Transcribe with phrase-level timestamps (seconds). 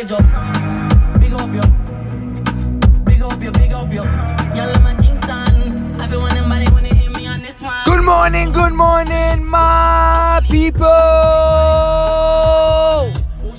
[0.00, 1.60] Big up yo.
[3.04, 4.02] Big up yo, big up yo.
[4.56, 4.96] Y'all my.
[6.00, 6.36] Everyone
[6.86, 7.84] hear me on this one.
[7.84, 10.86] Good morning, good morning, my people.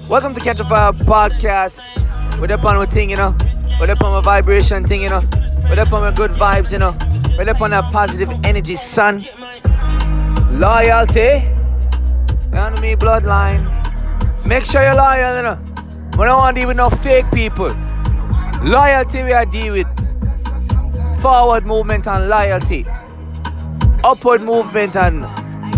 [0.10, 1.80] Welcome to Catch a Fire podcast.
[2.40, 3.38] We're up on our thing, you know.
[3.80, 5.22] We're up on my vibration thing, you know.
[5.70, 6.98] We're up on my good vibes, you know.
[7.38, 9.24] We're up on that positive energy, son.
[10.50, 11.46] Loyalty.
[12.52, 13.62] Enemy bloodline.
[14.48, 15.71] Make sure you're loyal, you know.
[16.18, 17.70] We don't want to deal with no fake people.
[18.64, 19.88] Loyalty we are deal with.
[21.22, 22.86] Forward movement and loyalty.
[24.04, 25.22] Upward movement and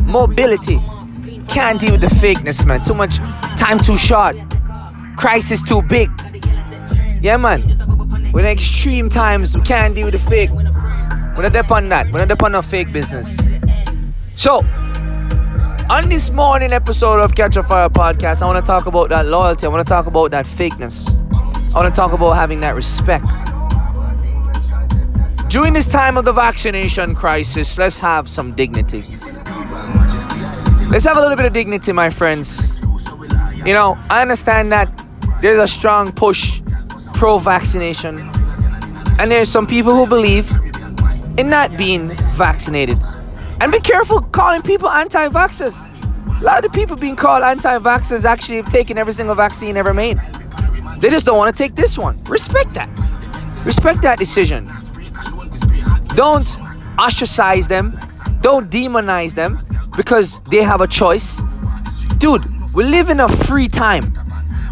[0.05, 0.79] mobility.
[1.47, 2.83] Can't deal with the fakeness, man.
[2.83, 3.17] Too much
[3.57, 4.35] time too short.
[5.17, 6.09] Crisis too big.
[7.21, 8.31] Yeah, man.
[8.33, 10.49] We're in extreme times, we can't deal with the fake.
[10.51, 12.11] We're not depend on that.
[12.11, 13.37] We're not depend on fake business.
[14.35, 14.61] So,
[15.89, 19.25] on this morning episode of Catch a Fire podcast, I want to talk about that
[19.25, 19.65] loyalty.
[19.65, 21.09] I want to talk about that fakeness.
[21.73, 23.25] I want to talk about having that respect.
[25.49, 29.03] During this time of the vaccination crisis, let's have some dignity.
[30.89, 32.79] Let's have a little bit of dignity, my friends.
[33.65, 34.89] You know, I understand that
[35.41, 36.61] there's a strong push
[37.13, 38.19] pro vaccination,
[39.19, 40.49] and there's some people who believe
[41.37, 42.99] in not being vaccinated.
[43.59, 45.75] And be careful calling people anti vaxxers.
[46.41, 49.77] A lot of the people being called anti vaxxers actually have taken every single vaccine
[49.77, 50.19] ever made.
[50.99, 52.21] They just don't want to take this one.
[52.25, 52.89] Respect that.
[53.65, 54.71] Respect that decision.
[56.15, 56.47] Don't
[56.97, 57.99] ostracize them.
[58.41, 59.65] Don't demonize them
[59.95, 61.41] because they have a choice.
[62.17, 64.13] Dude, we live in a free time.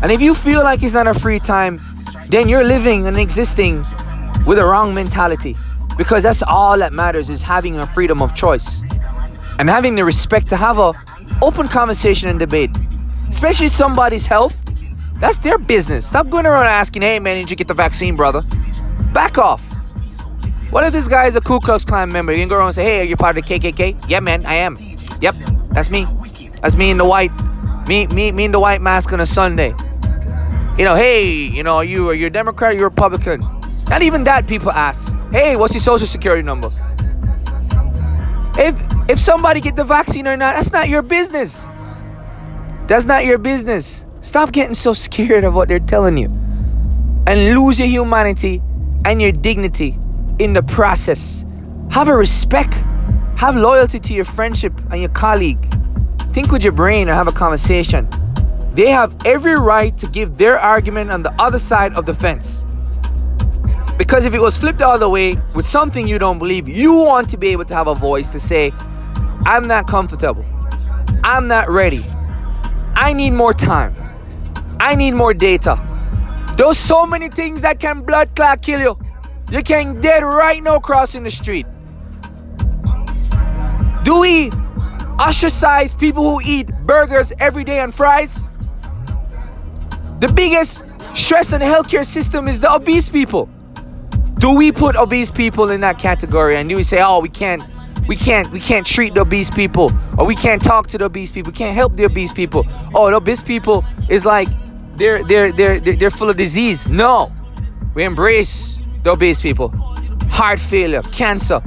[0.01, 1.79] And if you feel like it's not a free time,
[2.29, 3.85] then you're living and existing
[4.45, 5.55] with a wrong mentality.
[5.97, 8.81] Because that's all that matters is having a freedom of choice.
[9.59, 10.93] And having the respect to have a
[11.41, 12.71] open conversation and debate.
[13.29, 14.57] Especially somebody's health.
[15.19, 16.07] That's their business.
[16.07, 18.43] Stop going around asking, hey man, did you get the vaccine, brother?
[19.13, 19.61] Back off.
[20.71, 22.31] What if this guy is a Ku Klux Klan member?
[22.31, 24.09] You can go around and say, hey, are you part of the KKK?
[24.09, 24.77] Yeah, man, I am.
[25.19, 25.35] Yep,
[25.71, 26.07] that's me.
[26.61, 27.31] That's me in the white,
[27.87, 29.73] me, me, me in the white mask on a Sunday.
[30.77, 32.71] You know, hey, you know, are you are you a Democrat?
[32.71, 33.41] Or you a Republican?
[33.89, 35.15] Not even that people ask.
[35.31, 36.71] Hey, what's your social security number?
[38.57, 38.75] If
[39.09, 41.65] if somebody get the vaccine or not, that's not your business.
[42.87, 44.05] That's not your business.
[44.19, 46.27] Stop getting so scared of what they're telling you.
[47.25, 48.61] And lose your humanity
[49.05, 49.97] and your dignity
[50.37, 51.45] in the process.
[51.91, 52.73] Have a respect.
[53.37, 55.65] Have loyalty to your friendship and your colleague.
[56.33, 58.07] Think with your brain and have a conversation.
[58.73, 62.60] They have every right to give their argument on the other side of the fence.
[64.01, 67.29] Because if it was flipped the other way with something you don't believe, you want
[67.29, 68.71] to be able to have a voice to say,
[69.45, 70.43] I'm not comfortable.
[71.23, 72.03] I'm not ready.
[72.95, 73.93] I need more time.
[74.79, 75.79] I need more data.
[76.57, 78.97] There's so many things that can blood clot kill you.
[79.51, 81.67] You can dead right now crossing the street.
[84.03, 84.49] Do we
[85.19, 88.47] ostracize people who eat burgers every day and fries?
[90.19, 93.47] The biggest stress on the healthcare system is the obese people.
[94.41, 97.61] Do we put obese people in that category and do we say, oh, we can't,
[98.07, 101.31] we can't, we can't treat the obese people, or we can't talk to the obese
[101.31, 102.65] people, we can't help the obese people?
[102.95, 104.47] Oh, the obese people is like
[104.97, 106.87] they're they're they're they're, full of disease.
[106.87, 107.31] No,
[107.93, 109.69] we embrace the obese people.
[110.31, 111.61] Heart failure, cancer.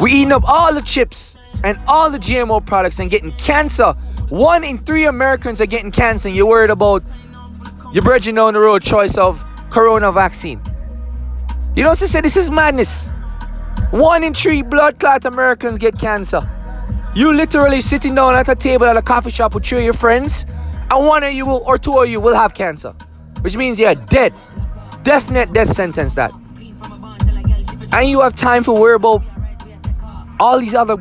[0.00, 3.94] We're eating up all the chips and all the GMO products and getting cancer.
[4.28, 7.02] One in three Americans are getting cancer, and you're worried about
[7.92, 10.60] your bridging down the road choice of corona vaccine.
[11.74, 13.10] You know, say this is madness.
[13.90, 16.48] One in three blood clot Americans get cancer.
[17.14, 19.94] You literally sitting down at a table at a coffee shop with two of your
[19.94, 20.44] friends,
[20.90, 22.94] and one of you will, or two of you will have cancer,
[23.40, 24.34] which means you're dead.
[25.02, 26.32] Definite death sentence that.
[27.92, 29.22] And you have time for worry about
[30.38, 30.96] all these other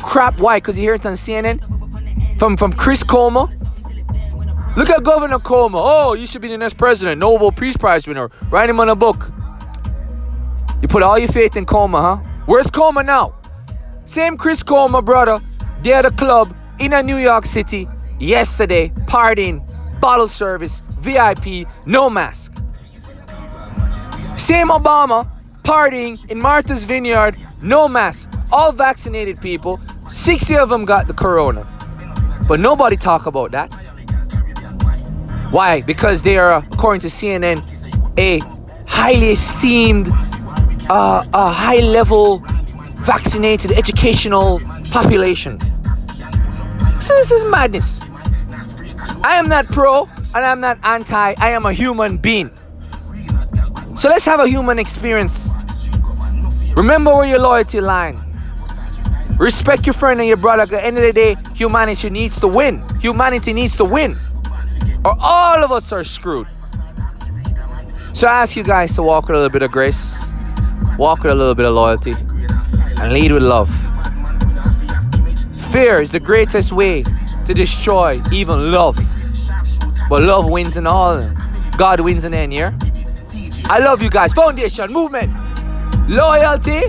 [0.00, 0.38] crap.
[0.38, 0.58] Why?
[0.58, 3.48] Because you hear it on CNN from from Chris Cuomo.
[4.76, 5.80] Look at Governor Cuomo.
[5.82, 8.30] Oh, you should be the next president, Nobel Peace Prize winner.
[8.50, 9.30] Write him on a book.
[10.80, 12.16] You put all your faith in Cuomo, huh?
[12.46, 13.34] Where's Cuomo now?
[14.06, 15.40] Same Chris Cuomo, brother.
[15.82, 17.88] They at a club in a New York City
[18.18, 19.60] yesterday, partying,
[20.00, 22.54] bottle service, VIP, no mask.
[24.36, 25.30] Same Obama
[25.62, 28.30] partying in Martha's Vineyard, no mask.
[28.50, 29.78] All vaccinated people.
[30.08, 31.66] 60 of them got the corona.
[32.48, 33.72] But nobody talk about that.
[35.50, 35.82] Why?
[35.82, 37.62] Because they are, according to CNN,
[38.18, 38.38] a
[38.86, 40.08] highly esteemed,
[40.90, 42.42] uh, a high level
[42.98, 44.60] vaccinated educational
[44.90, 45.58] population.
[47.00, 48.00] So this is madness.
[49.22, 50.04] I am not pro
[50.34, 52.50] and I'm not anti, I am a human being.
[53.96, 55.48] So let's have a human experience.
[56.76, 58.18] Remember where your loyalty line.
[59.38, 60.62] Respect your friend and your brother.
[60.62, 62.84] At the end of the day, humanity needs to win.
[63.00, 64.16] Humanity needs to win.
[65.04, 66.48] Or all of us are screwed.
[68.12, 70.09] So I ask you guys to walk with a little bit of grace,
[71.00, 73.70] walk with a little bit of loyalty, and lead with love.
[75.72, 77.04] Fear is the greatest way
[77.46, 78.98] to destroy even love.
[80.10, 81.26] But love wins in all.
[81.78, 82.74] God wins in the end?
[83.64, 84.34] I love you guys.
[84.34, 85.32] Foundation, movement,
[86.06, 86.82] loyalty,